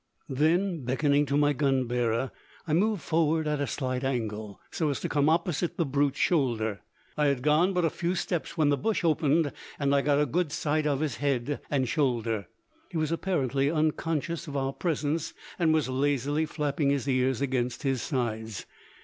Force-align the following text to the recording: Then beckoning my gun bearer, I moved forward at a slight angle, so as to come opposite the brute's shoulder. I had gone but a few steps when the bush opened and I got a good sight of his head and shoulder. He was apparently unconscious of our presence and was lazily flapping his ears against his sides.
Then 0.29 0.83
beckoning 0.83 1.27
my 1.31 1.53
gun 1.53 1.85
bearer, 1.85 2.31
I 2.67 2.73
moved 2.73 3.03
forward 3.03 3.47
at 3.47 3.61
a 3.61 3.67
slight 3.67 4.03
angle, 4.03 4.59
so 4.71 4.89
as 4.89 4.99
to 5.01 5.09
come 5.09 5.29
opposite 5.29 5.77
the 5.77 5.85
brute's 5.85 6.17
shoulder. 6.17 6.81
I 7.15 7.27
had 7.27 7.43
gone 7.43 7.71
but 7.73 7.85
a 7.85 7.91
few 7.91 8.15
steps 8.15 8.57
when 8.57 8.69
the 8.69 8.77
bush 8.77 9.03
opened 9.03 9.51
and 9.77 9.93
I 9.93 10.01
got 10.01 10.19
a 10.19 10.25
good 10.25 10.51
sight 10.51 10.87
of 10.87 11.01
his 11.01 11.17
head 11.17 11.61
and 11.69 11.87
shoulder. 11.87 12.47
He 12.89 12.97
was 12.97 13.11
apparently 13.11 13.69
unconscious 13.69 14.47
of 14.47 14.57
our 14.57 14.73
presence 14.73 15.35
and 15.59 15.71
was 15.71 15.87
lazily 15.87 16.47
flapping 16.47 16.89
his 16.89 17.07
ears 17.07 17.39
against 17.39 17.83
his 17.83 18.01
sides. 18.01 18.65